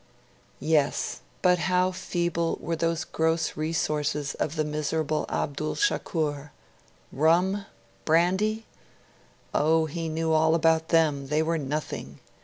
Yes 0.59 1.19
but 1.43 1.59
how 1.69 1.91
feeble 1.91 2.57
were 2.59 2.75
those 2.75 3.03
gross 3.03 3.55
resources 3.55 4.33
of 4.33 4.55
the 4.55 4.63
miserable 4.65 5.27
Abdul 5.29 5.75
Shakur! 5.75 6.49
Rum? 7.11 7.67
Brandy? 8.03 8.65
Oh, 9.53 9.85
he 9.85 10.09
knew 10.09 10.33
all 10.33 10.55
about 10.55 10.89
them; 10.89 11.27
they 11.27 11.43
were 11.43 11.59
nothing. 11.59 12.19